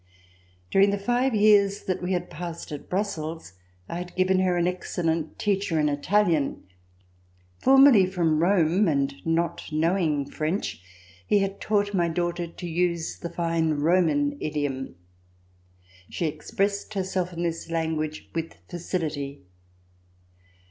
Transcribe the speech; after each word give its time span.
During 0.71 0.89
the 0.89 0.97
five 0.97 1.35
years 1.35 1.83
that 1.83 2.01
we 2.01 2.13
had 2.13 2.31
passed 2.31 2.71
at 2.71 2.89
Brussels 2.89 3.53
I 3.87 3.97
had 3.99 4.15
given 4.15 4.39
her 4.39 4.57
an 4.57 4.65
excellent 4.67 5.37
teacher 5.37 5.79
in 5.79 5.89
Italian. 5.89 6.63
Formerly 7.59 8.07
from 8.07 8.39
Rome 8.41 8.87
and 8.87 9.23
not 9.27 9.71
knowing 9.71 10.25
French, 10.25 10.81
he 11.27 11.37
had 11.37 11.61
taught 11.61 11.93
my 11.93 12.09
daughter 12.09 12.47
to 12.47 12.67
use 12.67 13.19
the 13.19 13.29
fine 13.29 13.73
Roman 13.75 14.37
idiom. 14.39 14.95
She 16.09 16.25
expressed 16.25 16.95
herself 16.95 17.31
in 17.31 17.43
this 17.43 17.69
language 17.69 18.27
with 18.33 18.55
facility. 18.67 19.43